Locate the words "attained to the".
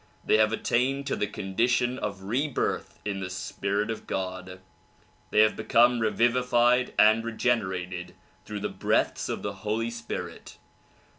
0.51-1.27